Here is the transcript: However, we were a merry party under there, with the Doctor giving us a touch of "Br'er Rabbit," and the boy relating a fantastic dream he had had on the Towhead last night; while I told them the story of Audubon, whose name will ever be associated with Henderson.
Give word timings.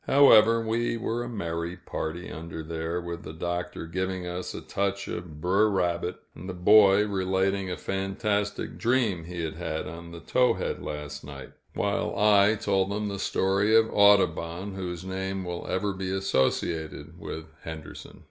However, 0.07 0.59
we 0.65 0.97
were 0.97 1.21
a 1.23 1.29
merry 1.29 1.77
party 1.77 2.31
under 2.31 2.63
there, 2.63 2.99
with 2.99 3.21
the 3.21 3.33
Doctor 3.33 3.85
giving 3.85 4.25
us 4.25 4.55
a 4.55 4.61
touch 4.61 5.07
of 5.07 5.39
"Br'er 5.39 5.69
Rabbit," 5.69 6.15
and 6.33 6.49
the 6.49 6.55
boy 6.55 7.05
relating 7.05 7.69
a 7.69 7.77
fantastic 7.77 8.79
dream 8.79 9.25
he 9.25 9.43
had 9.43 9.57
had 9.57 9.85
on 9.87 10.11
the 10.11 10.19
Towhead 10.21 10.81
last 10.81 11.23
night; 11.23 11.51
while 11.75 12.15
I 12.17 12.55
told 12.55 12.89
them 12.89 13.09
the 13.09 13.19
story 13.19 13.75
of 13.75 13.91
Audubon, 13.93 14.73
whose 14.73 15.05
name 15.05 15.45
will 15.45 15.67
ever 15.69 15.93
be 15.93 16.09
associated 16.09 17.19
with 17.19 17.45
Henderson. 17.63 18.19